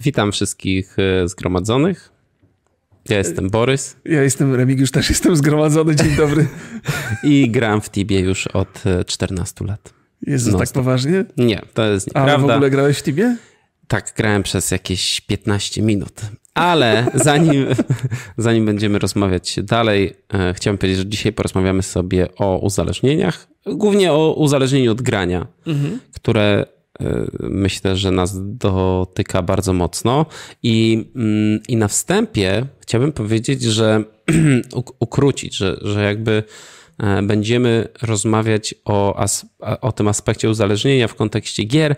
[0.00, 2.12] Witam wszystkich e, zgromadzonych.
[3.08, 3.96] Ja jestem Borys.
[4.04, 5.96] Ja jestem Remigiusz, też jestem zgromadzony.
[5.96, 6.48] Dzień dobry.
[7.22, 9.94] I gram w Tibie już od 14 e, lat.
[10.22, 11.24] Jezus, no, tak poważnie?
[11.36, 12.32] Nie, to jest nieprawda.
[12.32, 13.36] Ale w ogóle grałeś w Tibie?
[13.88, 16.20] Tak, grałem przez jakieś 15 minut.
[16.54, 17.66] Ale zanim,
[18.36, 23.48] zanim będziemy rozmawiać dalej, e, chciałem powiedzieć, że dzisiaj porozmawiamy sobie o uzależnieniach.
[23.66, 26.00] Głównie o uzależnieniu od grania, mhm.
[26.14, 26.66] które
[27.40, 30.26] myślę, że nas dotyka bardzo mocno.
[30.62, 34.04] I, mm, i na wstępie chciałbym powiedzieć, że
[35.00, 36.42] ukrócić, że, że jakby
[36.98, 39.24] e, będziemy rozmawiać o,
[39.80, 41.96] o tym aspekcie uzależnienia w kontekście gier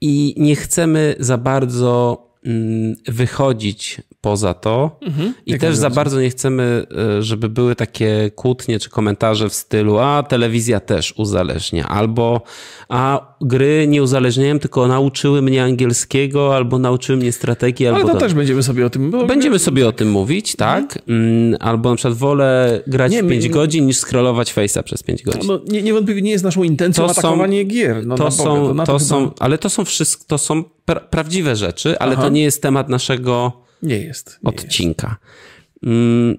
[0.00, 6.30] i nie chcemy za bardzo mm, wychodzić poza to mhm, i też za bardzo nie
[6.30, 6.86] chcemy,
[7.18, 12.42] e, żeby były takie kłótnie czy komentarze w stylu a telewizja też uzależnia albo
[12.88, 17.86] a gry nie uzależniają, tylko nauczyły mnie angielskiego albo nauczyły mnie strategii.
[17.86, 19.10] Ale albo to też będziemy sobie o tym...
[19.10, 19.26] Bo...
[19.26, 20.98] Będziemy sobie o tym mówić, tak.
[21.08, 21.56] Mhm.
[21.60, 23.50] Albo na przykład wolę grać nie, 5 my...
[23.50, 25.42] godzin niż scrollować Face'a przez 5 godzin.
[25.46, 28.06] No, nie, niewątpliwie nie jest naszą intencją to atakowanie są, gier.
[28.06, 31.56] No, to są, Boga, to, to są, ale to są wszystko, to są pra prawdziwe
[31.56, 32.22] rzeczy, ale Aha.
[32.22, 34.38] to nie jest temat naszego nie jest.
[34.42, 35.16] Nie odcinka.
[35.16, 35.84] Jest.
[35.84, 36.36] Mm,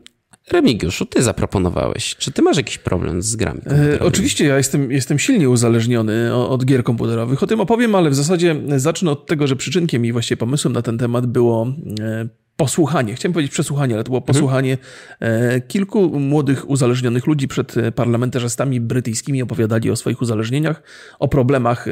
[0.51, 2.15] Remigiuszu, ty zaproponowałeś.
[2.15, 3.61] Czy ty masz jakiś problem z grami?
[3.67, 7.43] E, oczywiście, ja jestem, jestem silnie uzależniony od, gier komputerowych.
[7.43, 10.81] O tym opowiem, ale w zasadzie zacznę od tego, że przyczynkiem i właściwie pomysłem na
[10.81, 11.67] ten temat było
[11.99, 14.33] e, posłuchanie, chciałem powiedzieć przesłuchanie, ale to było mhm.
[14.33, 14.77] posłuchanie
[15.19, 15.61] mhm.
[15.67, 20.83] kilku młodych uzależnionych ludzi przed parlamentarzystami brytyjskimi opowiadali o swoich uzależnieniach,
[21.19, 21.91] o problemach e,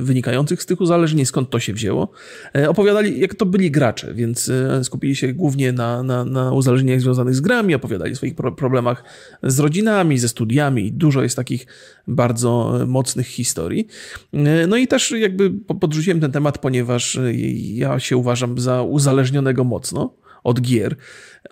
[0.00, 2.10] wynikających z tych uzależnień, skąd to się wzięło.
[2.56, 4.50] E, opowiadali, jak to byli gracze, więc
[4.82, 9.04] skupili się głównie na, na, na uzależnieniach związanych z grami, opowiadali o swoich problemach
[9.42, 10.92] z rodzinami, ze studiami.
[10.92, 11.66] Dużo jest takich
[12.06, 13.86] bardzo mocnych historii.
[14.68, 17.18] No i też jakby podrzuciłem ten temat, ponieważ
[17.74, 20.96] ja się uważam za uzależnionego mocno mocno od gier,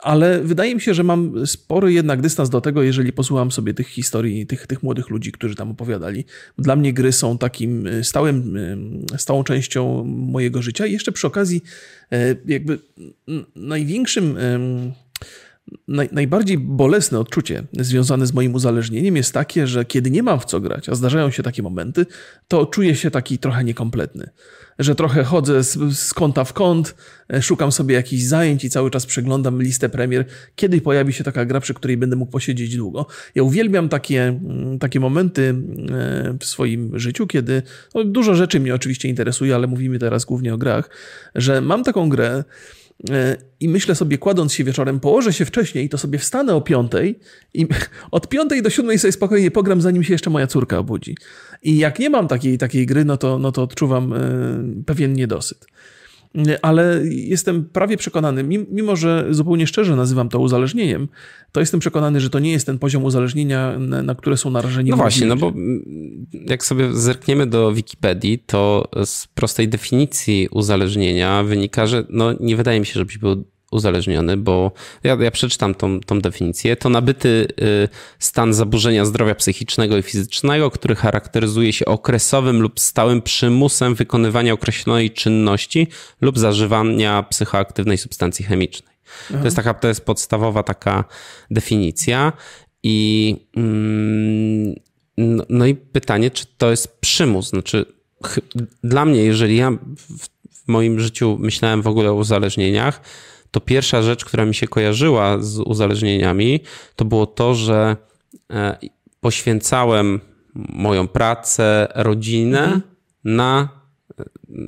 [0.03, 3.89] ale wydaje mi się, że mam spory jednak dystans do tego, jeżeli posłucham sobie tych
[3.89, 6.25] historii, tych, tych młodych ludzi, którzy tam opowiadali.
[6.59, 8.56] Dla mnie gry są takim e, stałym,
[9.15, 11.62] e, stałą częścią mojego życia i jeszcze przy okazji
[12.12, 12.78] e, jakby
[13.56, 14.37] największym
[15.89, 20.44] Naj, najbardziej bolesne odczucie związane z moim uzależnieniem jest takie, że kiedy nie mam w
[20.44, 22.06] co grać, a zdarzają się takie momenty,
[22.49, 24.31] to czuję się taki trochę niekompletny
[24.78, 26.94] że trochę chodzę z, z kąta w kąt,
[27.32, 30.25] e, szukam sobie jakichś zajęć i cały czas przeglądam listę premier,
[30.56, 33.06] kiedy pojawi się taka gra, przy której będę mógł posiedzieć długo.
[33.34, 35.54] Ja uwielbiam takie, mm, takie momenty
[35.91, 37.62] e, w swoim życiu, kiedy
[37.94, 40.91] no, dużo rzeczy mnie oczywiście interesuje, ale mówimy teraz głównie o grach,
[41.34, 42.44] że mam taką grę,
[43.61, 47.19] I myślę sobie, kładąc się wieczorem, położę się wcześniej, to sobie wstanę o piątej
[47.55, 47.67] i
[48.11, 51.17] od piątej do siódmej sobie spokojnie pogram, zanim się jeszcze moja córka obudzi.
[51.62, 54.19] I jak nie mam takiej, takiej gry, no to, no to odczuwam e,
[54.87, 55.67] pewien niedosyt
[56.62, 61.08] ale jestem prawie przekonany, mimo że zupełnie szczerze nazywam to uzależnieniem,
[61.52, 64.91] to jestem przekonany, że to nie jest ten poziom uzależnienia, na, które są narażeni.
[64.91, 65.52] No właśnie, no bo
[66.48, 72.80] jak sobie zerkniemy do Wikipedii, to z prostej definicji uzależnienia wynika, że no nie wydaje
[72.80, 73.44] mi się, żebyś był
[73.76, 74.72] uzależniony, bo
[75.04, 76.76] ja, ja przeczytam tą, tą definicję.
[76.76, 77.88] To nabyty y,
[78.19, 85.10] stan zaburzenia zdrowia psychicznego i fizycznego, który charakteryzuje się okresowym lub stałym przymusem wykonywania określonej
[85.10, 85.88] czynności
[86.20, 88.97] lub zażywania psychoaktywnej substancji chemicznej.
[89.28, 91.04] To jest taka, to jest podstawowa taka
[91.50, 92.32] definicja.
[92.82, 94.75] I mm,
[95.16, 97.48] no, no, i pytanie, czy to jest przymus?
[97.48, 97.86] Znaczy,
[98.84, 100.26] dla mnie, jeżeli ja w,
[100.65, 103.00] w moim życiu myślałem w ogóle o uzależnieniach,
[103.51, 106.61] to pierwsza rzecz, która mi się kojarzyła z uzależnieniami,
[106.97, 107.97] to było to, że
[108.51, 108.79] e,
[109.21, 110.21] poświęcałem
[110.69, 112.83] moją pracę, rodzinę mhm.
[113.25, 113.69] na,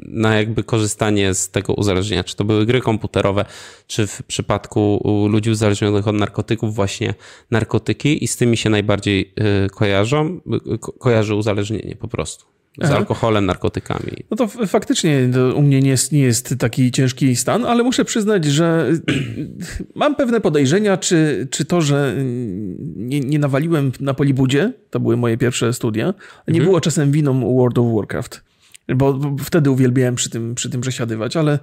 [0.06, 2.24] na jakby korzystanie z tego uzależnienia.
[2.24, 3.44] Czy to były gry komputerowe,
[3.86, 7.14] czy w przypadku ludzi uzależnionych od narkotyków, właśnie
[7.50, 10.40] narkotyki, i z tymi się najbardziej e, kojarzą,
[10.98, 12.96] kojarzy uzależnienie po prostu z Aha.
[12.96, 14.12] alkoholem, narkotykami.
[14.30, 18.04] No to faktycznie to u mnie nie jest, nie jest taki ciężki stan, ale muszę
[18.04, 18.90] przyznać, że
[19.94, 22.14] mam pewne podejrzenia, czy, czy to, że
[22.96, 26.06] nie, nie nawaliłem na Polibudzie, to były moje pierwsze studia,
[26.48, 26.64] nie mhm.
[26.64, 28.44] było czasem winą World of Warcraft.
[28.96, 31.58] Bo, bo wtedy uwielbiałem przy tym, przy tym przesiadywać, ale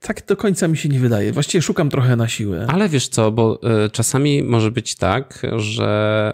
[0.00, 1.32] tak do końca mi się nie wydaje.
[1.32, 2.66] Właściwie szukam trochę na siłę.
[2.68, 6.32] Ale wiesz co, bo y, czasami może być tak, że,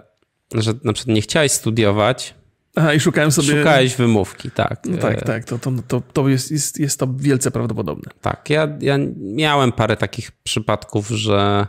[0.54, 2.34] że na przykład nie chciałeś studiować,
[2.76, 3.58] Aha, i szukałem sobie...
[3.58, 4.80] Szukałeś wymówki, tak.
[4.86, 8.10] No tak, tak, to, to, to, to jest, jest, jest to wielce prawdopodobne.
[8.20, 11.66] Tak, ja, ja miałem parę takich przypadków, że,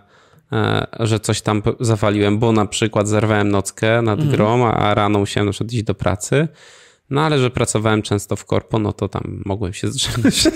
[0.51, 4.37] e, że coś tam zawaliłem, bo na przykład zerwałem nockę nad mhm.
[4.37, 6.47] grą, a rano musiałem na przykład iść do pracy,
[7.09, 10.43] no ale że pracowałem często w korpo, no to tam mogłem się zrzeknąć.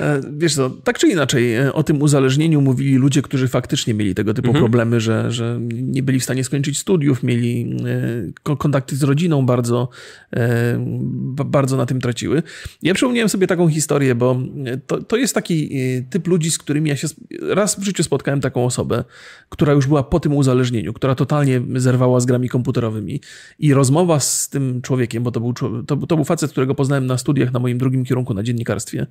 [0.00, 4.14] E, wiesz co, tak czy inaczej, e, o tym uzależnieniu mówili ludzie, którzy faktycznie mieli
[4.14, 4.64] tego typu mhm.
[4.64, 7.76] problemy, że, że nie byli w stanie skończyć studiów, mieli
[8.46, 9.88] e, kontakty z rodziną bardzo,
[11.46, 12.42] bardzo na tym traciły.
[12.82, 14.40] Ja przypomniałem sobie taką historię, bo
[14.86, 15.70] to, to jest taki
[16.10, 17.08] typ ludzi, z którymi ja się
[17.40, 19.04] raz w życiu spotkałem taką osobę,
[19.48, 23.20] która już była po tym uzależnieniu, która totalnie zerwała z grami komputerowymi
[23.58, 25.52] i rozmowa z tym człowiekiem, bo to był,
[25.86, 29.06] to, to był facet, którego poznałem na studiach na moim drugim kierunku na dziennikarstwie,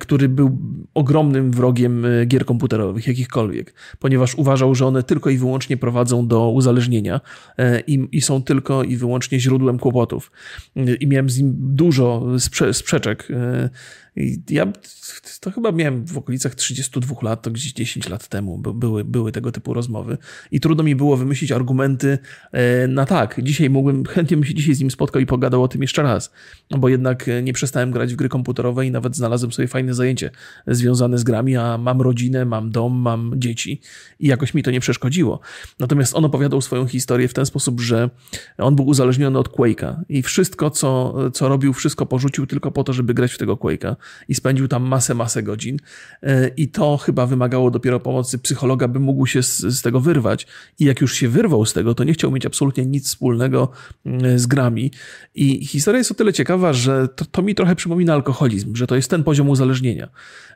[0.00, 0.58] który był
[0.94, 6.50] ogromnym wrogiem e, gier komputerowych, jakichkolwiek, ponieważ uważał, że one tylko i wyłącznie prowadzą do
[6.50, 7.20] uzależnienia
[7.58, 10.32] e, i, i są tylko i wyłącznie źródłem kłopotów.
[10.76, 13.28] E, I miałem z nim dużo sprze sprzeczek
[14.16, 14.66] i ja
[15.40, 19.52] to chyba miałem w okolicach 32 lat, to gdzieś 10 lat temu były, były tego
[19.52, 20.18] typu rozmowy.
[20.50, 22.18] I trudno mi było wymyślić argumenty
[22.52, 23.40] e, na tak.
[23.42, 26.32] Dzisiaj mógłbym, chętnie bym się dzisiaj z nim spotkał i pogadał o tym jeszcze raz.
[26.70, 29.94] No bo jednak e, nie przestałem grać w gry komputerowe i nawet znalazłem sobie fajne
[29.94, 30.30] zajęcie
[30.66, 33.80] związane z grami, a mam rodzinę, mam dom, mam dzieci
[34.20, 35.40] i jakoś mi to nie przeszkodziło.
[35.78, 38.10] Natomiast on opowiadał swoją historię w ten sposób, że
[38.58, 42.92] on był uzależniony od Quake'a i wszystko, co, co robił, wszystko porzucił tylko po to,
[42.92, 43.96] żeby grać w tego Quake'a
[44.28, 45.78] i spędził tam masę, masę godzin.
[46.22, 50.46] E, I to chyba wymagało dopiero pomocy psychologa, by mógł się z, z tego wyrwać.
[50.78, 53.70] I jak już się wyrwał z tego, to nie chciał mieć absolutnie nic wspólnego
[54.06, 54.90] mm, z grami.
[55.34, 58.96] I historia jest o tyle ciekawa, że to, to mi trochę przypomina alkoholizm, że to
[58.96, 60.08] jest ten poziom uzależnienia,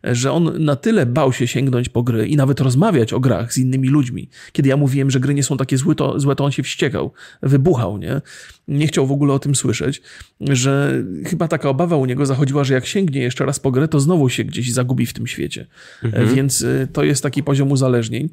[0.04, 3.58] że on na tyle bał się sięgnąć po gry i nawet rozmawiać o grach z
[3.58, 4.28] innymi ludźmi.
[4.52, 7.12] Kiedy ja mówiłem, że gry nie są takie złe, to, złe, to on się wściekał,
[7.42, 8.20] wybuchał, nie?
[8.68, 10.02] Nie chciał w ogóle o tym słyszeć,
[10.40, 14.00] że chyba taka obawa u niego zachodziła, że jak sięgnie jeszcze raz po grę, to
[14.00, 15.66] znowu się gdzieś zagubi w tym świecie.
[16.04, 16.34] Mhm.
[16.34, 18.28] Więc y, to jest taki poziom uzależnień.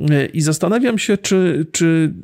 [0.00, 2.14] Y, I zastanawiam się, czy, czy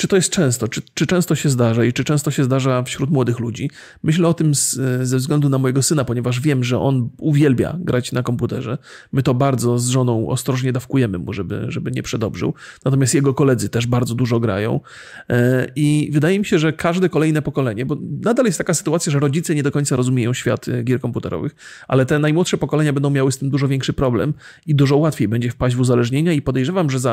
[0.00, 0.68] czy to jest często?
[0.68, 3.70] Czy, czy często się zdarza i czy często się zdarza wśród młodych ludzi?
[4.02, 8.12] Myślę o tym z, ze względu na mojego syna, ponieważ wiem, że on uwielbia grać
[8.12, 8.78] na komputerze.
[9.12, 12.54] My to bardzo z żoną ostrożnie dawkujemy mu, żeby, żeby nie przedobrzył.
[12.84, 14.80] Natomiast jego koledzy też bardzo dużo grają.
[15.28, 19.20] E, I wydaje mi się, że każde kolejne pokolenie, bo nadal jest taka sytuacja, że
[19.20, 21.54] rodzice nie do końca rozumieją świat e, gier komputerowych,
[21.88, 24.34] ale te najmłodsze pokolenia będą miały z tym dużo większy problem
[24.66, 27.09] i dużo łatwiej będzie wpaść w uzależnienia i podejrzewam, że za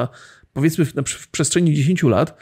[0.54, 2.38] powiedzmy w, w przestrzeni 10 lat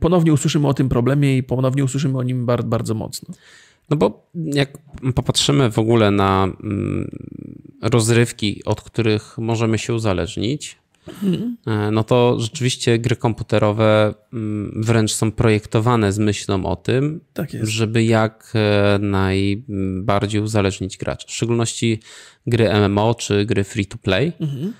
[0.00, 3.34] ponownie usłyszymy o tym problemie i ponownie usłyszymy o nim bardzo, bardzo mocno.
[3.90, 4.78] No bo jak
[5.14, 7.10] popatrzymy w ogóle na mm,
[7.82, 10.78] rozrywki, od których możemy się uzależnić,
[11.08, 11.56] mhm.
[11.94, 18.04] no to rzeczywiście gry komputerowe mm, wręcz są projektowane z myślą o tym, tak żeby
[18.04, 21.28] jak e, najbardziej uzależnić gracza.
[21.28, 22.00] W szczególności
[22.46, 24.32] gry MMO czy gry free to play.
[24.40, 24.72] Mhm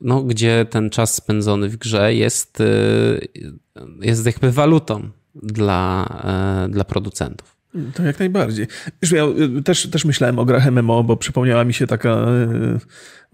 [0.00, 3.28] no, gdzie ten czas spędzony w grze jest, y,
[4.00, 6.06] jest jakby walutą dla,
[6.64, 7.54] e, dla producentów.
[7.94, 8.66] To jak najbardziej.
[9.02, 9.24] Wiesz, ja
[9.58, 12.80] y, też, też myślałem o grach MMO, bo przypomniała mi się taka y,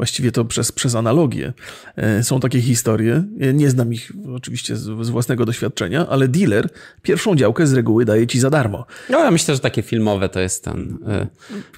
[0.01, 1.53] właściwie to przez, przez analogię.
[1.97, 3.25] E, są takie historie,
[3.55, 6.69] nie znam ich oczywiście z, z, własnego doświadczenia, ale dealer
[7.03, 8.87] pierwszą działkę z reguły daje ci za darmo.
[9.11, 11.27] No ja myślę, że takie filmowe to jest ten e,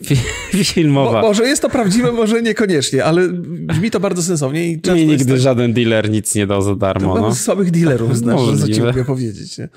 [0.05, 0.17] fi,
[0.75, 1.21] filmowa.
[1.21, 4.73] Mo, może jest to prawdziwe, może niekoniecznie, ale brzmi to bardzo sensownie.
[4.73, 5.41] I Mi nigdy tak...
[5.41, 7.21] żaden dealer nic nie dał za darmo.
[7.21, 7.35] No.
[7.35, 9.59] słabych dealerów znasz, co ci mogę powiedzieć.
[9.59, 9.69] Nie?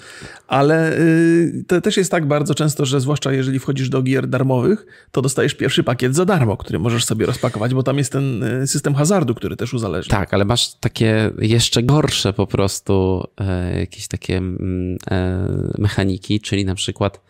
[0.47, 4.85] Ale y, to też jest tak bardzo często, że zwłaszcza jeżeli wchodzisz do gier darmowych,
[5.11, 8.67] to dostajesz pierwszy pakiet za darmo, który możesz sobie rozpakować, bo tam jest ten E,
[8.67, 10.11] system hazardu, który też uzależnia.
[10.11, 16.65] Tak, ale masz takie jeszcze gorsze po prostu e, jakieś takie mm, e, mechaniki, czyli
[16.65, 17.21] na przykład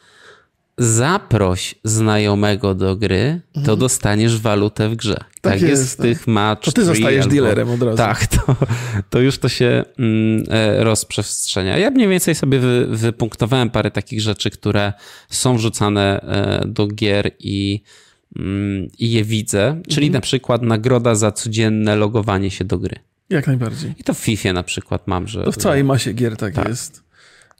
[0.78, 3.80] zaproś znajomego do gry, to mhm.
[3.80, 5.16] dostaniesz walutę w grze.
[5.42, 6.06] Tak, tak jest, w tak.
[6.06, 6.64] tych match.
[6.64, 7.36] To ty zostajesz albo...
[7.36, 7.98] dealerem od razu.
[7.98, 8.56] Tak, to,
[9.10, 11.78] to już to się mm, e, rozprzestrzenia.
[11.78, 14.94] Ja mniej więcej sobie wy, wypunktowałem parę takich rzeczy, które
[15.30, 16.26] są wrzucane
[16.66, 17.82] do gier i
[19.00, 20.14] i je widzę, czyli mhm.
[20.14, 22.96] na przykład nagroda za codzienne logowanie się do gry.
[23.30, 23.94] Jak najbardziej.
[24.00, 25.44] I to w FIFA na przykład mam, że...
[25.44, 26.68] To w całej masie gier tak, tak.
[26.68, 27.04] jest.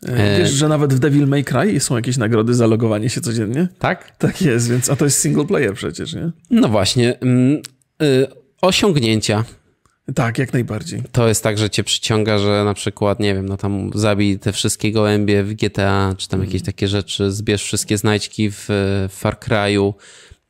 [0.06, 3.68] E, wiesz, że nawet w Devil May Cry są jakieś nagrody za logowanie się codziennie?
[3.80, 4.18] Tak?
[4.18, 6.32] Tak jest, więc a to jest single player przecież, nie?
[6.50, 7.20] No właśnie.
[7.20, 7.62] Mm,
[8.02, 8.28] y,
[8.62, 9.44] osiągnięcia.
[10.16, 11.04] Tak, jak najbardziej.
[11.12, 14.52] To jest tak, że cię przyciąga, że na przykład, nie wiem, no tam zabij te
[14.52, 16.66] wszystkie gołębie w GTA, czy tam jakieś mm.
[16.66, 18.68] takie rzeczy, zbierz wszystkie znajdźki w
[19.10, 19.94] Far Cry'u,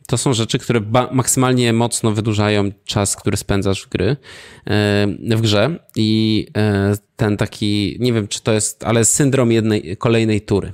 [0.08, 0.82] to są rzeczy, które
[1.12, 7.98] maksymalnie mocno wydłużają czas, który spędzasz w gry, e, w grze i e, ten taki,
[8.00, 10.74] nie wiem czy to jest, ale syndrom jednej, kolejnej tury.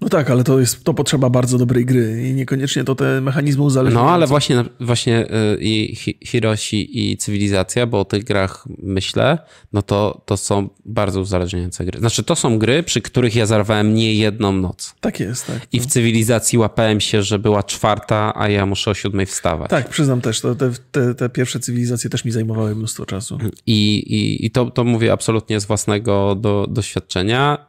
[0.00, 3.62] No tak, ale to jest, to potrzeba bardzo dobrej gry i niekoniecznie to te mechanizmy
[3.62, 4.04] uzależnienia.
[4.04, 9.38] No ale właśnie, właśnie y, i Hiroshi i Cywilizacja, bo o tych grach myślę,
[9.72, 11.98] no to, to są bardzo uzależniające gry.
[11.98, 14.94] Znaczy to są gry, przy których ja zarwałem nie jedną noc.
[15.00, 15.66] Tak jest, tak.
[15.72, 19.70] I w Cywilizacji łapałem się, że była czwarta, a ja muszę o siódmej wstawać.
[19.70, 23.38] Tak, przyznam też, to te, te, te pierwsze cywilizacje też mi zajmowały mnóstwo czasu.
[23.66, 27.66] I, i, i to, to mówię absolutnie z własnego do, doświadczenia,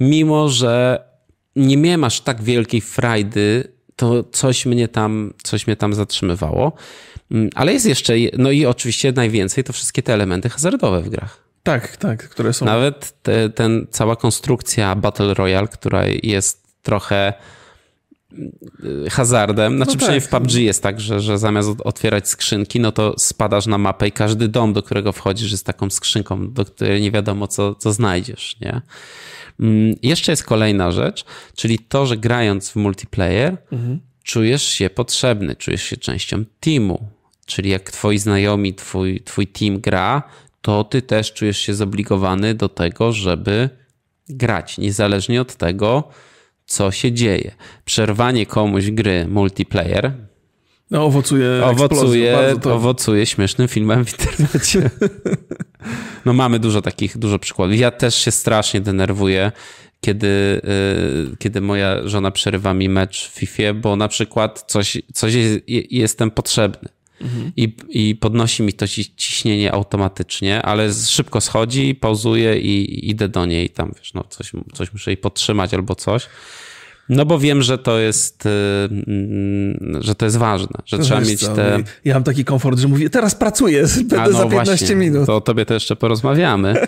[0.00, 1.07] mimo że
[1.58, 6.72] nie miałem aż tak wielkiej frajdy, to coś mnie tam, coś mnie tam zatrzymywało.
[7.30, 11.42] Mm, ale jest jeszcze, no i oczywiście najwięcej to wszystkie te elementy hazardowe w grach.
[11.62, 12.66] Tak, tak, które są.
[12.66, 17.32] Nawet te, ten cała konstrukcja Battle Royale, która jest trochę
[19.10, 19.76] hazardem.
[19.76, 20.30] Znaczy, no przynajmniej tak.
[20.30, 24.12] w PUBG jest tak, że, że zamiast otwierać skrzynki, no to spadasz na mapę i
[24.12, 28.56] każdy dom, do którego wchodzisz, jest taką skrzynką, do której nie wiadomo, co, co znajdziesz,
[28.60, 28.80] nie?
[29.60, 31.24] Mm, jeszcze jest kolejna rzecz,
[31.56, 34.00] czyli to, że grając w multiplayer, mhm.
[34.22, 37.08] czujesz się potrzebny, czujesz się częścią teamu.
[37.46, 40.22] Czyli jak twoi znajomi, twój, twój team gra,
[40.62, 43.70] to ty też czujesz się zobligowany do tego, żeby
[44.28, 46.08] grać, niezależnie od tego,
[46.68, 47.54] co się dzieje.
[47.84, 50.12] Przerwanie komuś gry multiplayer.
[50.90, 54.90] No, owocuje, owocuje, owocuje śmiesznym filmem w internecie.
[56.24, 57.78] No mamy dużo takich, dużo przykładów.
[57.78, 59.52] Ja też się strasznie denerwuję,
[60.00, 60.60] kiedy,
[61.32, 65.58] y, kiedy moja żona przerywa mi mecz w FIFA, bo na przykład coś, coś jest,
[65.90, 66.88] jestem potrzebny.
[67.20, 67.52] Mhm.
[67.56, 73.70] I, I podnosi mi to ciśnienie automatycznie, ale szybko schodzi, pauzuje i idę do niej.
[73.70, 76.28] Tam wiesz, no coś, coś muszę jej podtrzymać albo coś.
[77.08, 78.50] No bo wiem, że to jest, y,
[79.06, 81.82] mm, że to jest ważne, że no trzeba mieć co, te...
[82.04, 85.26] Ja mam taki komfort, że mówię, teraz pracuję, będę no za 15 właśnie, minut.
[85.26, 86.74] To o tobie to jeszcze porozmawiamy.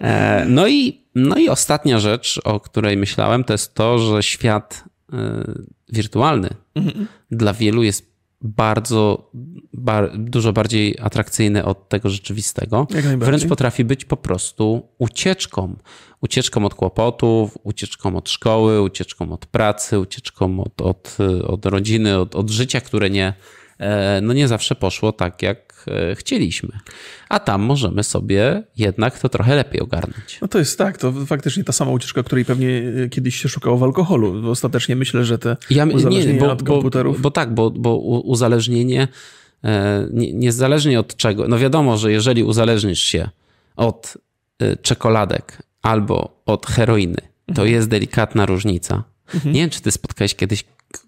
[0.00, 4.84] E, no i, no i ostatnia rzecz, o której myślałem, to jest to, że świat
[5.12, 5.16] y,
[5.92, 7.06] wirtualny mhm.
[7.30, 8.13] dla wielu jest
[8.44, 9.30] bardzo,
[9.72, 12.86] bar, dużo bardziej atrakcyjny od tego rzeczywistego.
[13.18, 15.76] Wręcz potrafi być po prostu ucieczką.
[16.20, 22.36] Ucieczką od kłopotów, ucieczką od szkoły, ucieczką od pracy, ucieczką od, od, od rodziny, od,
[22.36, 23.34] od życia, które nie,
[23.78, 26.78] e, no nie zawsze poszło tak, jak e, chcieliśmy.
[27.28, 30.38] A tam możemy sobie jednak to trochę lepiej ogarnąć.
[30.42, 33.78] No to jest tak, to faktycznie ta sama ucieczka, której pewnie e, kiedyś się szukało
[33.78, 34.50] w alkoholu.
[34.50, 37.16] Ostatecznie myślę, że te ja, uzależnienia nie, bo, od komputerów...
[37.16, 39.08] Bo, bo tak, bo, bo uzależnienie
[40.12, 43.28] niezależnie od czego, no wiadomo, że jeżeli uzależnisz się
[43.76, 44.18] od
[44.82, 47.68] czekoladek albo od heroiny, to mhm.
[47.68, 49.04] jest delikatna różnica.
[49.34, 49.54] Mhm.
[49.54, 50.64] Nie wiem, czy ty spotkałeś kiedyś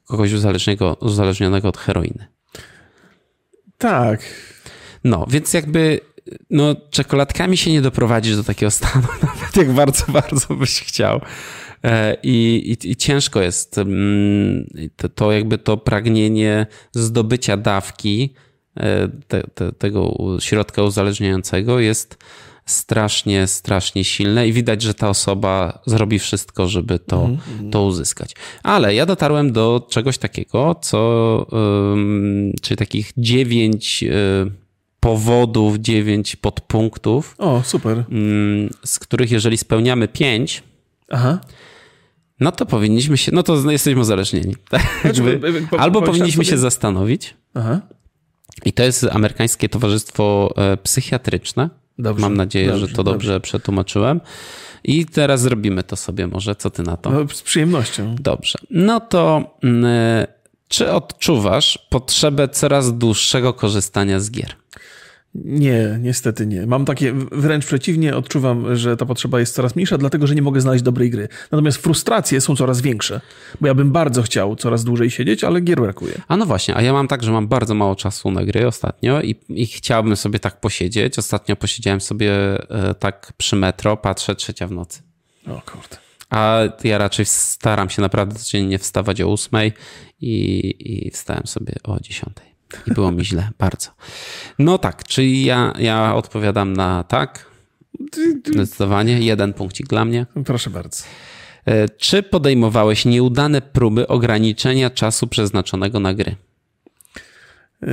[0.06, 2.26] kogoś uzależnionego, uzależnionego od heroiny.
[3.78, 4.20] Tak.
[5.06, 6.00] No, więc jakby
[6.50, 11.20] no, czekoladkami się nie doprowadzisz do takiego stanu, nawet jak bardzo, bardzo byś chciał.
[11.84, 18.34] E, I, i, i ciężko jest mm, to, to, jakby to pragnienie zdobycia dawki
[18.76, 22.18] e, te, te, tego środka uzależniającego jest
[22.66, 27.70] strasznie, strasznie silne i widać, że ta osoba zrobi wszystko, żeby to, mm -hmm.
[27.70, 28.34] to uzyskać.
[28.62, 31.46] Ale ja dotarłem do czegoś takiego, co,
[32.62, 34.65] czyli takich dziewięć y,
[35.06, 37.34] powodów, dziewięć podpunktów.
[37.38, 38.04] O, super.
[38.84, 40.62] Z których jeżeli spełniamy pięć,
[41.10, 41.40] Aha.
[42.40, 44.56] no to powinniśmy się, no to jesteśmy uzależnieni.
[45.02, 45.40] Znaczy,
[45.78, 46.56] albo powinniśmy sobie...
[46.56, 47.34] się zastanowić.
[47.54, 47.80] Aha.
[48.64, 51.70] I to jest amerykańskie towarzystwo e, psychiatryczne.
[51.98, 54.20] Dobrze, Mam nadzieję, dobrze, że to dobrze, dobrze, przetłumaczyłem.
[54.84, 56.54] I teraz zrobimy to sobie może.
[56.54, 57.10] Co ty na to?
[57.10, 58.16] No, z przyjemnością.
[58.20, 58.58] Dobrze.
[58.70, 60.35] No to y,
[60.68, 64.56] czy odczuwasz potrzebę coraz dłuższego korzystania z gier?
[65.44, 66.66] Nie, niestety nie.
[66.66, 70.60] Mam takie, wręcz przeciwnie, odczuwam, że ta potrzeba jest coraz mniejsza, dlatego że nie mogę
[70.60, 71.28] znaleźć dobrej gry.
[71.52, 73.20] Natomiast frustracje są coraz większe,
[73.60, 76.14] bo ja bym bardzo chciał coraz dłużej siedzieć, ale gier brakuje.
[76.28, 79.22] A no właśnie, a ja mam tak, że mam bardzo mało czasu na gry ostatnio
[79.22, 81.18] i, i chciałbym sobie tak posiedzieć.
[81.18, 82.32] Ostatnio posiedziałem sobie
[82.70, 85.02] e, tak przy metro, patrzę trzecia w nocy.
[85.46, 86.05] O kurde.
[86.30, 89.72] A ja raczej staram się naprawdę codziennie wstawać o ósmej
[90.20, 92.46] i, i wstałem sobie o dziesiątej.
[92.86, 93.90] I było mi źle, bardzo.
[94.58, 97.50] No tak, czyli ja, ja odpowiadam na tak.
[98.46, 99.20] Zdecydowanie.
[99.20, 100.26] Jeden punkcik dla mnie.
[100.44, 101.04] Proszę bardzo.
[101.66, 106.36] E, czy podejmowałeś nieudane próby ograniczenia czasu przeznaczonego na gry?
[107.82, 107.88] Yy,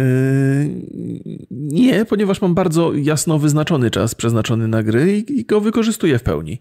[1.51, 6.59] nie, ponieważ mam bardzo jasno wyznaczony czas przeznaczony na gry i go wykorzystuję w pełni.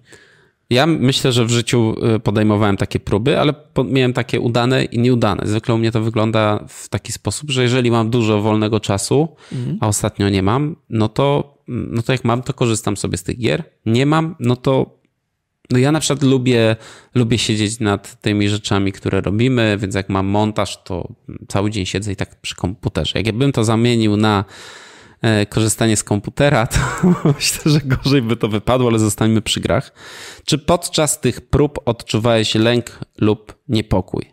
[0.71, 3.55] Ja myślę, że w życiu y, podejmowałem takie próby, ale
[3.85, 5.47] miałem takie udane i nieudane.
[5.47, 9.79] Zwykle u mnie to wygląda w taki sposób, że jeżeli mam dużo wolnego czasu, mhm.
[9.81, 13.39] a ostatnio nie mam, no to, no to jak mam, to korzystam sobie z tych
[13.39, 13.65] gier.
[13.87, 15.03] Nie mam, no to
[15.71, 16.77] No ja na przykład lubię,
[17.15, 21.09] lubię siedzieć nad tymi rzeczami, które robimy, więc jak mam montaż, to
[21.49, 23.13] cały dzień siedzę i tak przy komputerze.
[23.15, 24.45] Jak ja bym to zamienił na
[25.49, 26.79] korzystanie z komputera, to
[27.25, 29.93] myślę, że gorzej by to wypadło, ale zostańmy przy grach.
[30.45, 34.32] Czy podczas tych prób odczuwałeś lęk lub niepokój?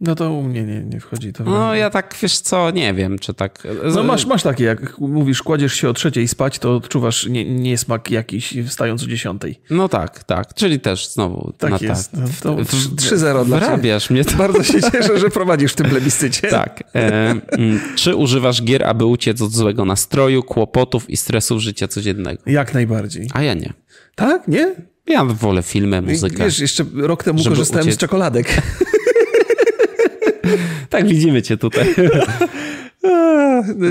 [0.00, 1.44] No to u mnie nie, nie wchodzi to.
[1.44, 3.66] No ja tak, wiesz co, nie wiem, czy tak...
[3.94, 8.10] No masz, masz takie, jak mówisz, kładziesz się o trzeciej spać, to odczuwasz nie, niesmak
[8.10, 9.60] jakiś wstając o dziesiątej.
[9.70, 11.52] No tak, tak, czyli też znowu...
[11.58, 12.20] Tak no jest, tak.
[12.44, 14.24] no to 3-0 dla Wrabiasz mnie.
[14.24, 14.36] To...
[14.36, 16.48] Bardzo się cieszę, że prowadzisz w tym plebiscycie.
[16.48, 16.84] Tak.
[16.94, 17.34] E,
[17.96, 22.42] czy używasz gier, aby uciec od złego nastroju, kłopotów i stresów życia codziennego?
[22.46, 23.28] Jak najbardziej.
[23.32, 23.72] A ja nie.
[24.14, 24.48] Tak?
[24.48, 24.74] Nie?
[25.06, 26.44] Ja wolę filmy, muzykę.
[26.44, 27.94] Wiesz, jeszcze rok temu korzystałem uciec...
[27.94, 28.62] z czekoladek.
[30.88, 31.94] Tak, widzimy cię tutaj.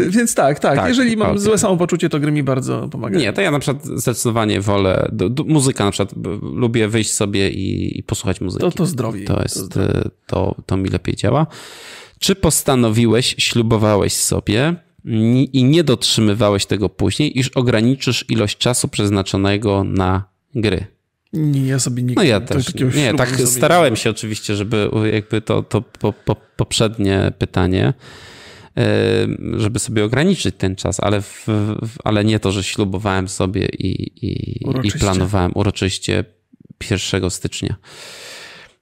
[0.10, 0.88] Więc tak, tak, tak.
[0.88, 1.40] Jeżeli mam okay.
[1.40, 3.22] złe samopoczucie, to gry mi bardzo pomagają.
[3.22, 5.10] Nie, to ja na przykład zdecydowanie wolę.
[5.12, 8.66] Do, do, muzyka na przykład, lubię wyjść sobie i, i posłuchać muzyki.
[8.66, 9.26] To, to zdrowie.
[9.26, 9.80] To jest, to,
[10.28, 11.48] to, to mi lepiej działa.
[12.20, 14.76] Czy postanowiłeś, ślubowałeś sobie
[15.54, 20.24] i nie dotrzymywałeś tego później, iż ograniczysz ilość czasu przeznaczonego na
[20.56, 20.93] gry?
[21.34, 22.16] Nie, ja sobie nie.
[22.16, 22.76] No ja też.
[22.96, 27.94] Nie, tak starałem się oczywiście, żeby jakby to, to po, po, poprzednie pytanie,
[29.58, 31.48] żeby sobie ograniczyć ten czas, ale, w,
[32.04, 36.26] ale nie to, że ślubowałem sobie i, i, i planowałem uroczyście
[36.92, 37.76] 1 stycznia.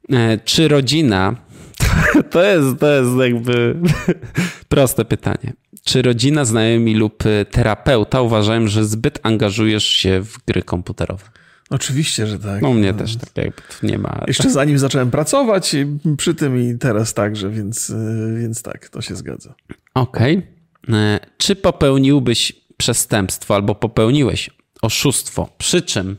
[0.09, 1.35] E, czy rodzina,
[2.31, 3.75] to jest, to jest jakby
[4.69, 5.53] proste pytanie.
[5.83, 11.25] Czy rodzina, znajomi lub terapeuta uważają, że zbyt angażujesz się w gry komputerowe?
[11.71, 12.61] Oczywiście, że tak.
[12.61, 14.23] No mnie też tak jakby nie ma.
[14.27, 15.75] Jeszcze zanim zacząłem pracować
[16.17, 19.53] przy tym i teraz także, więc, y, więc tak, to się zgadza.
[19.93, 20.37] Okej.
[20.37, 21.19] Okay.
[21.37, 24.49] Czy popełniłbyś przestępstwo albo popełniłeś
[24.81, 25.49] oszustwo?
[25.57, 26.17] Przy czym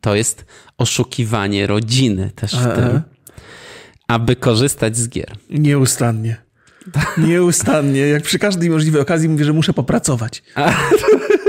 [0.00, 0.44] to jest
[0.78, 3.00] oszukiwanie rodziny też w tym,
[4.08, 5.32] aby korzystać z gier.
[5.50, 6.36] Nieustannie.
[7.28, 8.00] Nieustannie.
[8.00, 10.42] Jak przy każdej możliwej okazji mówię, że muszę popracować.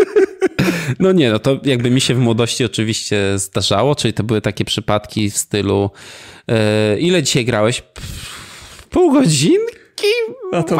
[0.99, 4.65] No nie, no to jakby mi się w młodości oczywiście zdarzało, czyli to były takie
[4.65, 5.89] przypadki w stylu
[6.47, 6.55] yy,
[6.99, 7.83] ile dzisiaj grałeś?
[8.89, 9.73] Pół godzinki?
[10.51, 10.77] A to,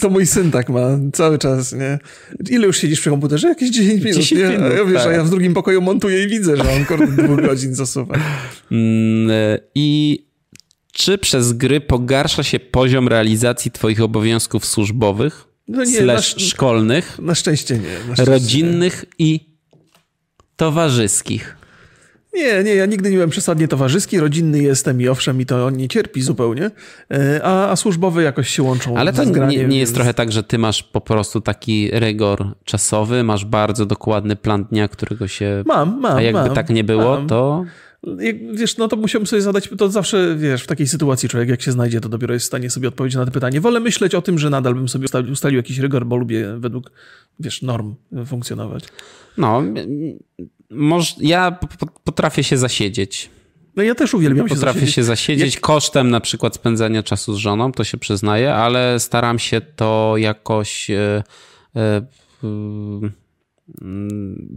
[0.00, 1.98] to mój syn tak ma cały czas, nie?
[2.50, 3.48] Ile już siedzisz przy komputerze?
[3.48, 4.64] Jakieś 10 minut, 10 minut, nie?
[4.64, 5.06] A ja, wiesz, tak.
[5.06, 8.14] a ja w drugim pokoju montuję i widzę, że on kurde dwóch godzin zasuwa.
[8.70, 9.30] Mm,
[9.74, 10.18] I
[10.92, 15.51] czy przez gry pogarsza się poziom realizacji twoich obowiązków służbowych?
[15.68, 18.08] No nie, slash na, szkolnych, na szczęście nie.
[18.08, 19.26] Na szczęście rodzinnych nie.
[19.26, 19.40] i
[20.56, 21.56] towarzyskich.
[22.34, 25.88] Nie, nie, ja nigdy nie byłem przesadnie towarzyski, rodzinny jestem i owszem, mi to nie
[25.88, 26.70] cierpi zupełnie,
[27.10, 28.96] e, a, a służbowe jakoś się łączą.
[28.96, 33.24] Ale to nie, nie jest trochę tak, że ty masz po prostu taki rygor czasowy,
[33.24, 35.62] masz bardzo dokładny plan dnia, którego się...
[35.66, 37.26] Mam, mam, A jakby mam, tak nie było, mam.
[37.26, 37.64] to...
[38.52, 41.72] Wiesz, no to musiałbym sobie zadać, to zawsze, wiesz, w takiej sytuacji człowiek jak się
[41.72, 43.60] znajdzie, to dopiero jest w stanie sobie odpowiedzieć na to pytanie.
[43.60, 46.90] Wolę myśleć o tym, że nadal bym sobie ustalił, ustalił jakiś rygor, bo lubię według,
[47.40, 47.94] wiesz, norm
[48.26, 48.84] funkcjonować.
[49.38, 49.62] No,
[50.70, 51.58] może, ja
[52.04, 53.30] potrafię się zasiedzieć.
[53.76, 54.94] No ja też uwielbiam się Potrafię zasiedzieć.
[54.94, 55.62] się zasiedzieć Jak...
[55.62, 60.88] kosztem na przykład spędzania czasu z żoną, to się przyznaję, ale staram się to jakoś...
[60.88, 61.22] Yy,
[62.42, 63.21] yy,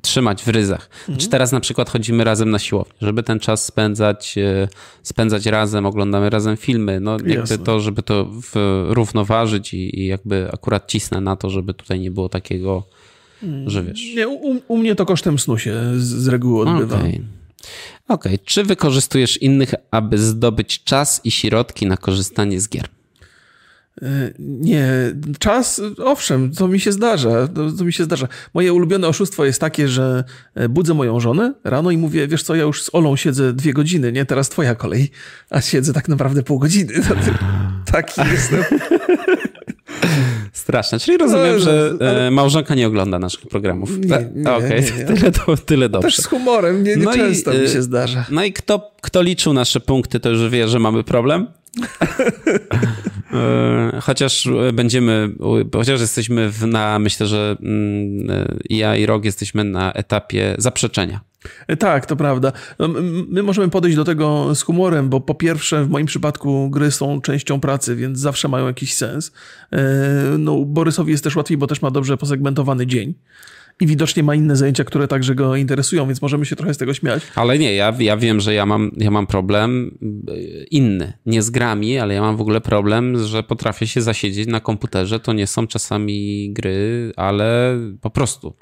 [0.02, 0.90] trzymać w ryzach.
[1.00, 1.18] Mhm.
[1.18, 4.68] Czy teraz na przykład chodzimy razem na siłownię, żeby ten czas spędzać, e,
[5.04, 7.58] spędzać razem, oglądamy razem filmy, no jakby Jasne.
[7.58, 8.32] to, żeby to
[8.90, 12.84] równoważyć i, i, jakby akurat cisnę na to, żeby tutaj nie było takiego,
[13.44, 13.70] mm.
[13.70, 14.16] że wiesz.
[14.16, 16.98] Nie, u, u mnie to kosztem snu się z, reguły odbywa.
[16.98, 17.10] Okej.
[17.10, 17.24] Okay.
[18.08, 18.40] okay.
[18.46, 22.95] Czy wykorzystujesz innych, aby zdobyć czas i środki na korzystanie z gier?
[24.40, 24.88] Nie,
[25.40, 28.28] czas, owszem, to mi się zdarza, to, to, mi się zdarza.
[28.54, 30.24] Moje ulubione oszustwo jest takie, że
[30.56, 33.74] e, budzę moją żonę rano i mówię, wiesz co, ja już z Olą siedzę dwie
[33.74, 35.12] godziny, nie, teraz twoja kolej,
[35.50, 36.94] a siedzę tak naprawdę pół godziny.
[37.92, 38.64] Taki jestem.
[40.54, 41.00] Straszne.
[41.00, 42.32] Czyli rozumiem, no, że ale...
[42.32, 43.98] małżonka nie ogląda naszych programów.
[43.98, 45.06] Nie, nie, Okej, okay.
[45.06, 46.08] tyle, do, tyle dobrze.
[46.08, 48.26] Też z humorem, nie, nie no często i, mi się zdarza.
[48.32, 51.48] No i kto, kto liczył nasze punkty, to już wie, że mamy problem.
[53.36, 55.30] E, chociaż będziemy,
[55.74, 61.20] chociaż jesteśmy w, na, myślę, że mm, e, ja i Rok jesteśmy na etapie zaprzeczenia.
[61.68, 62.52] E, tak, to prawda.
[62.80, 62.88] No,
[63.28, 67.22] my możemy podejść do tego z humorem, bo po pierwsze, w moim przypadku gry są
[67.22, 69.32] częścią pracy, więc zawsze mają jakiś sens.
[70.40, 73.14] No, Borysowi jest też łatwiej, bo też ma dobrze posegmentowany dzień.
[73.80, 76.94] I widocznie ma inne zajęcia, które także go interesują, więc możemy się trochę z tego
[76.94, 77.24] śmiać.
[77.36, 79.98] Ale nie, ja, ja wiem, że ja mam, ja mam problem
[80.30, 81.14] y, inny.
[81.26, 85.20] Nie z grami, ale ja mam w ogóle problem, że potrafię się zasiedzieć na komputerze.
[85.20, 88.56] To nie są czasami gry, ale po prostu,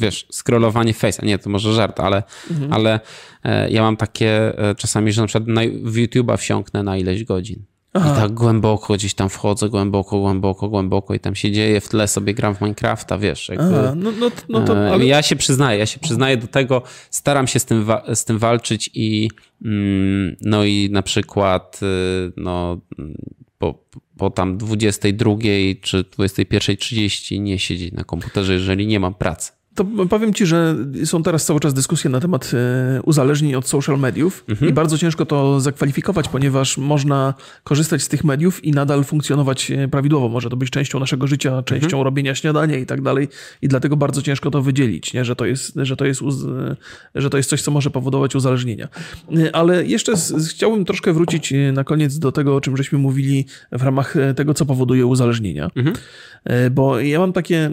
[0.00, 2.72] wiesz, scrollowanie face, a nie, to może żart, ale, mhm.
[2.72, 3.00] ale
[3.44, 7.24] e, ja mam takie e, czasami, że na przykład na, w YouTube'a wsiąknę na ileś
[7.24, 7.69] godzin.
[7.92, 8.12] Aha.
[8.12, 12.08] I tak głęboko gdzieś tam wchodzę, głęboko, głęboko, głęboko i tam się dzieje, w tle
[12.08, 13.48] sobie gram w Minecrafta, wiesz.
[13.48, 15.06] Jakby, Aha, no, no, no to, e, ale...
[15.06, 18.90] Ja się przyznaję, ja się przyznaję do tego, staram się z tym, z tym walczyć
[18.94, 19.30] i
[19.64, 22.80] mm, no i na przykład y, no
[23.58, 23.84] po,
[24.16, 25.34] po tam 22
[25.80, 29.52] czy 21.30 nie siedzieć na komputerze, jeżeli nie mam pracy.
[29.80, 33.98] To powiem ci, że są teraz cały czas dyskusje na temat e, uzależnień od social
[33.98, 34.70] mediów mhm.
[34.70, 39.88] i bardzo ciężko to zakwalifikować, ponieważ można korzystać z tych mediów i nadal funkcjonować e,
[39.88, 40.28] prawidłowo.
[40.28, 42.02] Może to być częścią naszego życia, częścią mhm.
[42.02, 43.28] robienia śniadania i tak dalej.
[43.62, 45.24] I dlatego bardzo ciężko to wydzielić, nie?
[45.24, 46.20] Że, to jest, że, to jest,
[47.14, 48.88] że to jest coś, co może powodować uzależnienia.
[49.36, 53.46] E, ale jeszcze z, chciałbym troszkę wrócić na koniec do tego, o czym żeśmy mówili
[53.72, 55.70] w ramach tego, co powoduje uzależnienia.
[55.76, 55.96] Mhm.
[56.70, 57.70] Bo ja mam takie.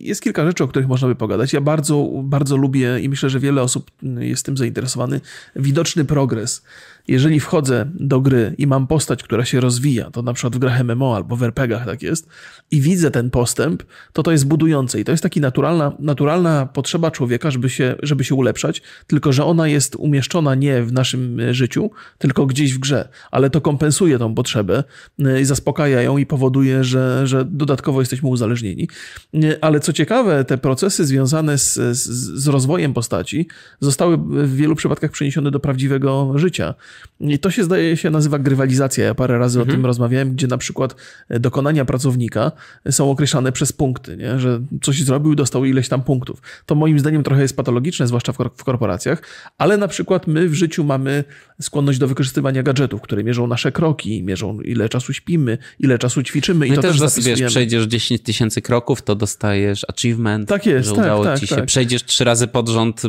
[0.00, 1.52] Jest kilka rzeczy, o których których można by pogadać.
[1.52, 5.20] Ja bardzo, bardzo lubię i myślę, że wiele osób jest tym zainteresowany.
[5.56, 6.62] Widoczny progres
[7.08, 10.84] jeżeli wchodzę do gry i mam postać, która się rozwija, to na przykład w grach
[10.84, 12.28] MMO albo w RPGach tak jest,
[12.70, 17.10] i widzę ten postęp, to to jest budujące i to jest taka naturalna, naturalna potrzeba
[17.10, 21.90] człowieka, żeby się, żeby się ulepszać, tylko że ona jest umieszczona nie w naszym życiu,
[22.18, 24.84] tylko gdzieś w grze, ale to kompensuje tą potrzebę
[25.20, 28.88] y, i zaspokaja ją i powoduje, że, że dodatkowo jesteśmy uzależnieni.
[29.34, 32.06] Y, ale co ciekawe, te procesy związane z, z,
[32.42, 33.48] z rozwojem postaci
[33.80, 34.16] zostały
[34.46, 36.74] w wielu przypadkach przeniesione do prawdziwego życia.
[37.20, 39.04] I to się zdaje się nazywa grywalizacja.
[39.04, 39.70] Ja parę razy mhm.
[39.70, 40.96] o tym rozmawiałem, gdzie na przykład
[41.28, 42.52] e, dokonania pracownika
[42.90, 44.38] są określane przez punkty, nie?
[44.38, 46.42] że coś zrobił i dostał ileś tam punktów.
[46.66, 49.22] To moim zdaniem trochę jest patologiczne, zwłaszcza w, w korporacjach,
[49.58, 51.24] ale na przykład my w życiu mamy
[51.60, 56.66] skłonność do wykorzystywania gadżetów, które mierzą nasze kroki, mierzą ile czasu śpimy, ile czasu ćwiczymy
[56.66, 60.88] i no to też, też wiesz, przejdziesz 10 tysięcy kroków, to dostajesz achievement, tak jest,
[60.88, 61.56] że tak, udało tak, ci się.
[61.56, 61.66] Tak.
[61.66, 63.02] Przejdziesz trzy razy pod rząd,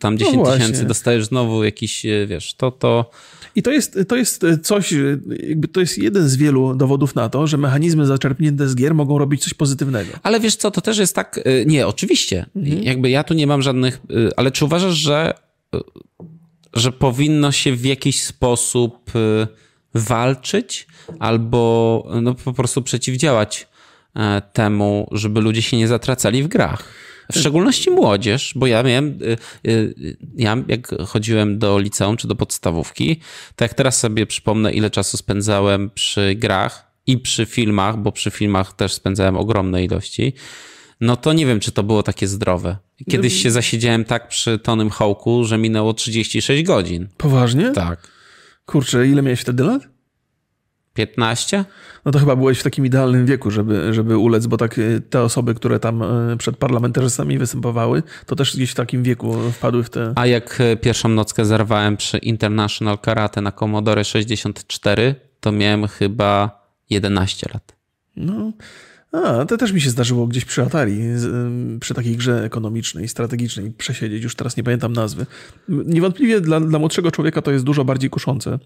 [0.00, 3.10] tam 10 no tysięcy, dostajesz znowu jakiś, e, wiesz, to, to
[3.54, 4.94] i to jest, to jest coś,
[5.48, 9.18] jakby to jest jeden z wielu dowodów na to, że mechanizmy zaczerpnięte z gier mogą
[9.18, 10.10] robić coś pozytywnego.
[10.22, 12.82] Ale wiesz co, to też jest tak, y, nie, oczywiście, mhm.
[12.82, 15.34] jakby ja tu nie mam żadnych, y, ale czy uważasz, że,
[15.74, 15.78] y,
[16.74, 19.12] że powinno się w jakiś sposób
[19.94, 20.86] walczyć
[21.18, 23.66] albo no, po prostu przeciwdziałać
[24.16, 26.88] e, temu, żeby ludzie się nie zatracali w grach?
[27.32, 32.34] W szczególności młodzież, bo ja miałem, y, y, ja jak chodziłem do liceum czy do
[32.34, 33.20] podstawówki,
[33.56, 38.30] to jak teraz sobie przypomnę, ile czasu spędzałem przy grach i przy filmach, bo przy
[38.30, 40.32] filmach też spędzałem ogromne ilości,
[41.00, 42.76] no to nie wiem, czy to było takie zdrowe.
[43.10, 47.08] Kiedyś się zasiedziałem tak przy Tonym Hołku, że minęło 36 godzin.
[47.16, 47.70] Poważnie?
[47.70, 48.08] Tak.
[48.66, 49.91] Kurczę, ile miałeś wtedy lat?
[50.94, 51.64] 15?
[52.04, 55.22] No to chyba byłeś w takim idealnym wieku, żeby, żeby ulec, bo tak y, te
[55.22, 56.02] osoby, które tam
[56.32, 60.12] y, przed parlamentarzystami występowały, to też gdzieś w takim wieku wpadły w te...
[60.16, 66.62] A jak y, pierwszą nockę zerwałem przy International Karate na Commodore 64, to miałem chyba
[66.90, 67.76] 11 lat.
[68.16, 68.52] No...
[69.12, 71.00] A, to też mi się zdarzyło gdzieś przy Atari,
[71.80, 75.26] przy takiej grze ekonomicznej, strategicznej, przesiedzieć, już teraz nie pamiętam nazwy.
[75.68, 78.58] Niewątpliwie dla, dla młodszego człowieka to jest dużo bardziej kuszące.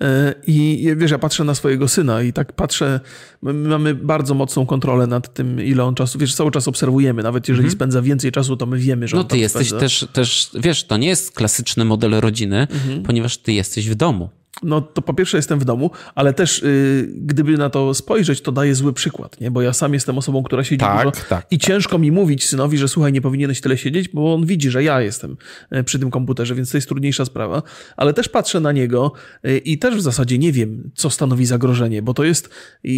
[0.00, 3.00] E, I wiesz, ja patrzę na swojego syna i tak patrzę,
[3.42, 7.66] mamy bardzo mocną kontrolę nad tym, ile on czasu, wiesz, cały czas obserwujemy, nawet jeżeli
[7.66, 7.72] mhm.
[7.78, 9.84] spędza więcej czasu, to my wiemy, że no, on ty jesteś spędza.
[9.84, 13.02] też, też, wiesz, to nie jest klasyczny model rodziny, mhm.
[13.02, 14.30] ponieważ ty jesteś w domu.
[14.62, 18.52] No to po pierwsze jestem w domu, ale też yy, gdyby na to spojrzeć, to
[18.52, 19.50] daje zły przykład, nie?
[19.50, 21.68] Bo ja sam jestem osobą, która siedzi tak, dużo tak, i tak.
[21.68, 25.00] ciężko mi mówić synowi, że słuchaj, nie powinieneś tyle siedzieć, bo on widzi, że ja
[25.00, 25.36] jestem
[25.72, 27.62] y, przy tym komputerze, więc to jest trudniejsza sprawa.
[27.96, 32.02] Ale też patrzę na niego yy, i też w zasadzie nie wiem, co stanowi zagrożenie,
[32.02, 32.50] bo to jest...
[32.84, 32.96] Yy,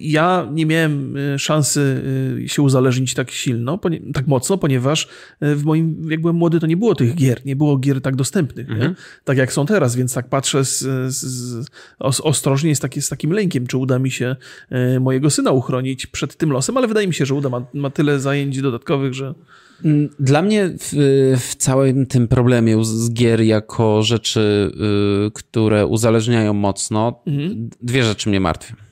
[0.00, 2.02] ja nie miałem y, szansy
[2.44, 3.80] y, się uzależnić tak silno,
[4.14, 5.08] tak mocno, ponieważ
[5.40, 8.70] w moim, jak byłem młody, to nie było tych gier, nie było gier tak dostępnych,
[8.70, 8.94] mhm.
[9.24, 13.30] tak jak są teraz, więc tak patrzę z z, z, ostrożnie, z, taki, z takim
[13.30, 14.36] lękiem, czy uda mi się
[14.70, 17.48] e, mojego syna uchronić przed tym losem, ale wydaje mi się, że uda.
[17.48, 19.34] Ma, ma tyle zajęć dodatkowych, że.
[19.84, 20.92] Mm, dla mnie w,
[21.40, 24.72] w, całym tym problemie z gier jako rzeczy,
[25.26, 27.70] y, które uzależniają mocno, mhm.
[27.82, 28.85] dwie rzeczy mnie martwią.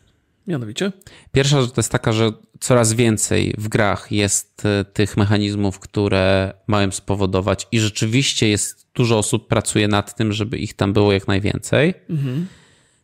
[0.47, 0.93] Mianowicie?
[1.33, 6.55] Pierwsza rzecz to jest taka, że coraz więcej w grach jest y, tych mechanizmów, które
[6.67, 11.29] mają spowodować i rzeczywiście jest dużo osób pracuje nad tym, żeby ich tam było jak
[11.29, 11.95] najwięcej.
[12.11, 12.47] Mhm.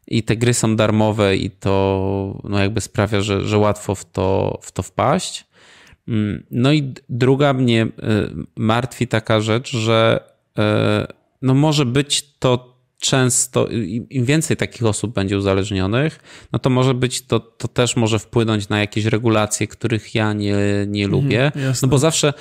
[0.06, 4.58] I te gry są darmowe i to no jakby sprawia, że, że łatwo w to,
[4.62, 5.46] w to wpaść.
[6.08, 7.86] Mm, no i druga mnie
[8.56, 10.20] martwi taka rzecz, że
[11.42, 12.69] no może być to
[13.00, 13.68] często,
[14.10, 16.20] im więcej takich osób będzie uzależnionych,
[16.52, 20.56] no to może być, to, to też może wpłynąć na jakieś regulacje, których ja nie,
[20.86, 21.52] nie mhm, lubię.
[21.82, 22.32] no bo zawsze,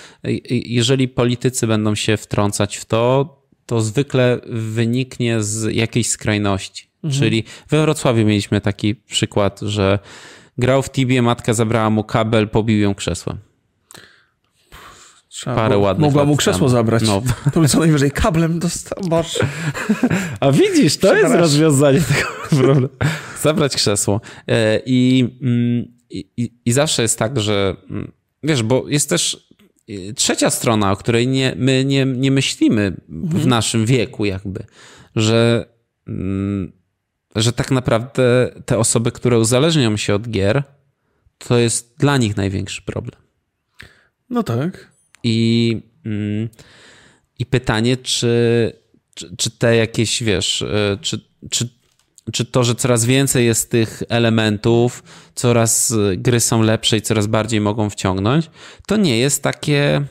[0.50, 6.89] jeżeli politycy będą się wtrącać w to, to zwykle wyniknie z jakiejś skrajności.
[7.04, 7.24] Mhm.
[7.24, 10.00] Czyli we Wrocławiu mieliśmy taki przykład, że
[10.58, 13.49] grał w Tibie, matka zabrała mu kabel, pobił ją krzesłem.
[15.30, 16.70] Trzeba Parę ładnych Mogła mu krzesło tam.
[16.70, 17.04] zabrać.
[17.08, 17.22] No.
[17.54, 19.04] To by co najwyżej kablem dostał.
[20.39, 22.89] A widzisz, to jest rozwiązanie tego problemu.
[23.42, 24.22] Zabrać krzesło.
[24.48, 28.12] E, I, mm, i, I zawsze jest tak, że mm,
[28.44, 29.48] wiesz, bo jest też
[29.89, 33.50] e, trzecia strona, o której nie, my nie, nie myślimy w mhm.
[33.50, 34.63] naszym wieku jakby,
[35.15, 35.65] że,
[36.08, 36.72] mm,
[37.36, 40.63] że tak naprawdę te osoby, które uzależnią się od gier,
[41.38, 43.22] to jest dla nich największy problem.
[44.30, 44.88] No tak.
[45.23, 46.49] I, mm,
[47.39, 48.73] i pytanie, czy,
[49.15, 51.69] czy, czy te jakieś, wiesz, e, czy, czy,
[52.32, 55.03] czy to, że coraz więcej jest tych elementów,
[55.36, 58.49] coraz gry są lepsze i coraz bardziej mogą wciągnąć,
[58.88, 60.01] to nie jest takie.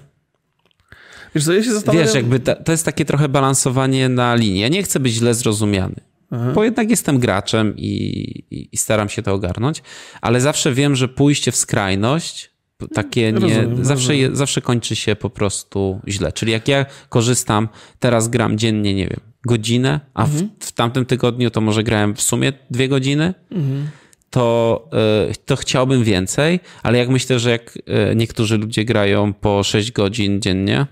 [1.35, 2.07] Wiesz, co, ja się zastanawiam...
[2.07, 4.61] Wiesz, jakby to, to jest takie trochę balansowanie na linii.
[4.61, 6.01] Ja nie chcę być źle zrozumiany.
[6.31, 6.53] Aha.
[6.55, 7.93] Bo jednak jestem graczem i,
[8.51, 9.83] i, i, staram się to ogarnąć,
[10.21, 12.51] ale zawsze wiem, że pójście w skrajność
[12.87, 14.37] takie nie, rozumiem, zawsze, rozumiem.
[14.37, 16.33] zawsze kończy się po prostu źle.
[16.33, 20.51] Czyli jak ja korzystam, teraz gram dziennie, nie wiem, godzinę, a mhm.
[20.61, 23.89] w, w, tamtym tygodniu to może grałem w sumie dwie godziny, mhm.
[24.31, 24.89] to,
[25.31, 29.93] y, to chciałbym więcej, ale jak myślę, że jak y, niektórzy ludzie grają po 6
[29.93, 30.87] godzin dziennie,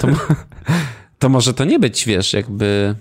[0.00, 0.08] to,
[1.18, 2.94] to może to nie być, wiesz, jakby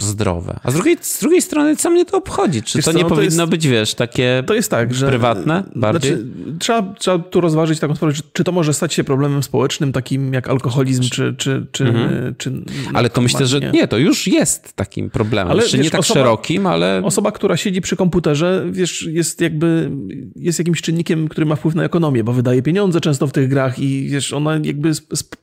[0.00, 0.60] zdrowe.
[0.62, 2.62] A z drugiej, z drugiej strony, co mnie to obchodzi?
[2.62, 6.12] Czy wiesz to nie powinno jest, być, wiesz, takie to jest tak, że, prywatne bardziej?
[6.12, 6.26] Znaczy,
[6.58, 10.34] trzeba, trzeba tu rozważyć taką sprawę, czy, czy, to może stać się problemem społecznym, takim
[10.34, 11.34] jak alkoholizm, czy...
[11.38, 12.34] czy, czy, mhm.
[12.38, 12.52] czy
[12.94, 15.50] ale to myślę, że nie, to już jest takim problemem.
[15.50, 17.02] Ale Jeszcze wiesz, nie tak osoba, szerokim, ale...
[17.04, 19.90] Osoba, która siedzi przy komputerze, wiesz, jest jakby,
[20.36, 23.78] jest jakimś czynnikiem, który ma wpływ na ekonomię, bo wydaje pieniądze często w tych grach
[23.78, 24.94] i wiesz, ona jakby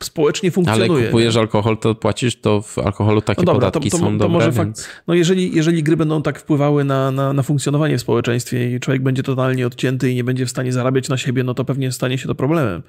[0.04, 0.92] społecznie funkcjonuje.
[0.92, 1.42] Ale kupujesz nie?
[1.42, 4.52] alkohol, to płacisz, to w alkoholu takie no dobra, podatki to, to, są to, może
[4.52, 4.84] więc...
[4.84, 8.80] fakt, no jeżeli, jeżeli gry będą tak wpływały na, na, na funkcjonowanie w społeczeństwie i
[8.80, 11.92] człowiek będzie totalnie odcięty i nie będzie w stanie zarabiać na siebie, no to pewnie
[11.92, 12.84] stanie się to problemem.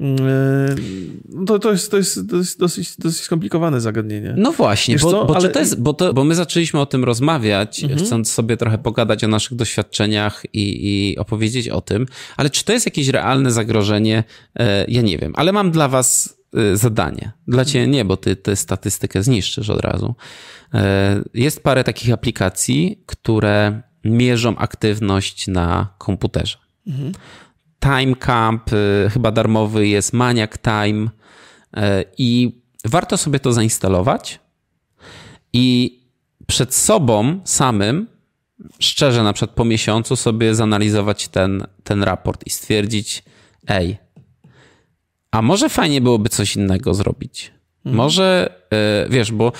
[0.00, 0.16] Mm,
[1.42, 4.34] e, to, to, jest, to, jest, to jest dosyć, dosyć skomplikowane zagadnienie.
[4.36, 5.48] No właśnie, bo, bo, Ale...
[5.48, 8.00] to jest, bo, to, bo my zaczęliśmy o tym rozmawiać, mhm.
[8.00, 12.72] chcąc sobie trochę pogadać o naszych doświadczeniach i, i opowiedzieć o tym, ale czy to
[12.72, 14.24] jest jakieś realne zagrożenie?
[14.56, 16.39] E, ja nie wiem, ale mam dla was
[16.74, 17.32] zadanie.
[17.48, 20.14] Dla ciebie nie, bo ty tę statystykę zniszczysz od razu.
[20.74, 26.58] E, jest parę takich aplikacji, które mierzą aktywność na komputerze.
[26.86, 27.12] Mhm.
[27.80, 31.08] Time Camp, e, chyba darmowy jest Maniac Time
[32.18, 34.40] i warto sobie to zainstalować
[35.52, 35.98] i
[36.46, 38.06] przed sobą samym,
[38.78, 43.22] szczerze na przykład po miesiącu sobie zanalizować ten, ten raport i stwierdzić,
[43.68, 43.98] ej,
[45.30, 47.52] a może fajnie byłoby coś innego zrobić.
[47.84, 47.96] Mhm.
[47.96, 49.52] Może, e, wiesz, bo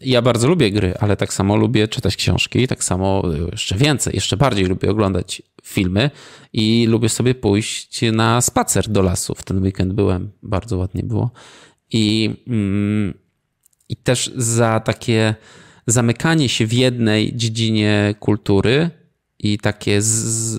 [0.00, 4.14] ja bardzo lubię gry, ale tak samo lubię czytać książki, tak samo e, jeszcze więcej,
[4.14, 6.10] jeszcze bardziej lubię oglądać filmy
[6.52, 9.34] i lubię sobie pójść na spacer do lasu.
[9.34, 11.30] W ten weekend byłem, bardzo ładnie było.
[11.92, 13.14] I, mm,
[13.88, 15.34] i też za takie
[15.86, 18.90] zamykanie się w jednej dziedzinie kultury
[19.38, 20.58] i takie z,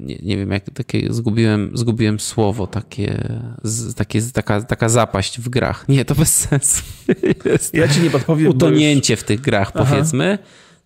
[0.00, 3.28] nie, nie wiem, jak takie zgubiłem, zgubiłem słowo, takie,
[3.96, 5.84] takie taka, taka zapaść w grach.
[5.88, 6.82] Nie, to bez sensu.
[7.72, 8.50] Ja ci nie podpowiem.
[8.50, 9.20] Utonięcie już...
[9.20, 9.86] w tych grach, Aha.
[9.88, 10.38] powiedzmy.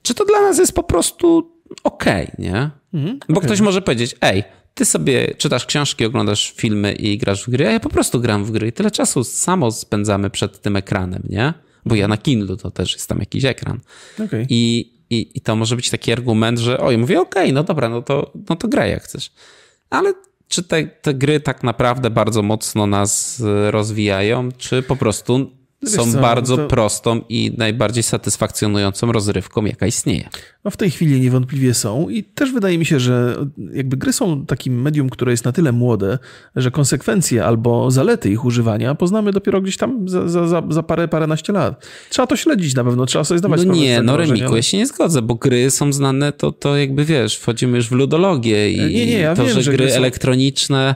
[0.02, 1.52] Czy to dla nas jest po prostu
[1.84, 2.70] okej, okay, nie?
[2.94, 3.46] Mhm, Bo okay.
[3.46, 7.70] ktoś może powiedzieć, ej, ty sobie czytasz książki, oglądasz filmy i grasz w gry, a
[7.70, 11.54] ja po prostu gram w gry i tyle czasu samo spędzamy przed tym ekranem, nie?
[11.86, 13.80] Bo ja na Kindle to też jest tam jakiś ekran.
[14.24, 14.46] Okay.
[14.48, 17.88] I, i, I to może być taki argument, że oj, mówię, okej, okay, no dobra,
[17.88, 19.32] no to, no to graj jak chcesz.
[19.90, 20.14] Ale
[20.48, 26.20] czy te, te gry tak naprawdę bardzo mocno nas rozwijają, czy po prostu są co,
[26.20, 26.66] bardzo to...
[26.66, 30.28] prostą i najbardziej satysfakcjonującą rozrywką, jaka istnieje.
[30.64, 33.36] No w tej chwili niewątpliwie są i też wydaje mi się, że
[33.72, 36.18] jakby gry są takim medium, które jest na tyle młode,
[36.56, 41.52] że konsekwencje albo zalety ich używania poznamy dopiero gdzieś tam za, za, za parę, paręnaście
[41.52, 41.86] lat.
[42.10, 44.56] Trzeba to śledzić na pewno, trzeba sobie zdawać no Nie, no Remiku, ale...
[44.56, 47.92] ja się nie zgodzę, bo gry są znane, to, to jakby wiesz, wchodzimy już w
[47.92, 49.96] ludologię i nie, nie, ja to, wiem, że, że gry są...
[49.96, 50.94] elektroniczne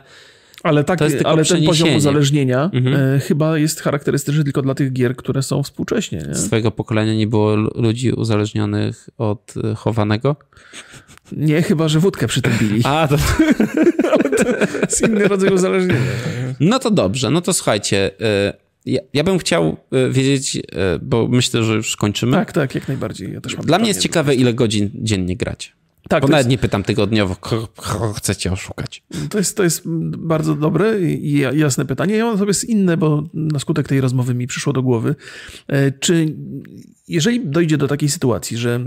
[0.65, 3.17] ale, tak, ale ten poziom uzależnienia mhm.
[3.17, 6.25] E, chyba jest charakterystyczny tylko dla tych gier, które są współcześnie.
[6.29, 6.35] Nie?
[6.35, 10.37] Swojego pokolenia nie było ludzi uzależnionych od e, chowanego?
[11.33, 12.81] Nie, chyba, że wódkę przy tym bili.
[12.85, 13.17] A, to...
[14.45, 16.01] to jest inny rodzaj uzależnienia.
[16.61, 18.11] No to dobrze, no to słuchajcie.
[18.51, 18.53] Y,
[18.87, 19.77] ja, ja bym chciał
[20.11, 20.63] wiedzieć,
[21.03, 22.33] bo myślę, że już kończymy.
[22.33, 23.33] Tak, tak, jak najbardziej.
[23.33, 25.73] Ja też mam Dla mnie jest ciekawe, ile godzin dziennie grać.
[26.09, 29.03] Tak, Bo nawet jest, nie pytam tygodniowo, kogo, chcecie oszukać.
[29.31, 29.83] to, jest, to jest
[30.19, 32.17] bardzo dobre i ja- jasne pytanie.
[32.17, 35.15] Ja mam sobie inne, bo na skutek tej rozmowy mi przyszło do głowy.
[35.69, 36.35] E, Czy
[37.09, 38.81] jeżeli dojdzie do takiej sytuacji, że e,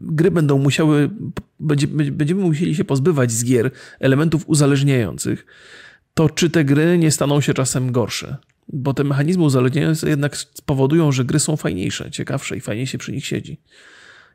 [0.00, 1.10] gry będą musiały,
[1.60, 3.70] będzie, będziemy musieli się pozbywać z gier
[4.00, 5.46] elementów uzależniających,
[6.14, 8.36] to czy te gry nie staną się czasem gorsze?
[8.68, 13.12] Bo te mechanizmy uzależniające jednak spowodują, że gry są fajniejsze, ciekawsze i fajniej się przy
[13.12, 13.60] nich siedzi.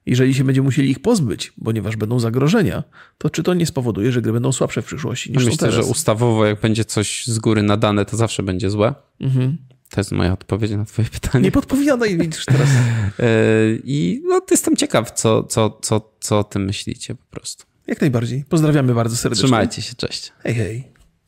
[0.06, 2.84] Jeżeli się będziemy musieli ich pozbyć, ponieważ będą zagrożenia,
[3.18, 5.76] to czy to nie spowoduje, że gry będą słabsze w przyszłości niż Myślę, teraz?
[5.76, 8.96] że ustawowo, jak będzie coś z góry nadane, to zawsze będzie złe.
[9.20, 9.58] Mhm.
[9.90, 11.44] To jest moja odpowiedź na twoje pytanie.
[11.44, 12.70] Nie podpowiadaj, widzisz teraz.
[13.20, 13.24] E,
[13.84, 17.66] I no, jestem ciekaw, co, co, co, co o tym myślicie po prostu.
[17.88, 18.46] Jak najbardziej.
[18.50, 19.44] Pozdrawiamy bardzo serdecznie.
[19.44, 20.32] Trzymajcie się, cześć.
[20.44, 20.92] Hej, hej.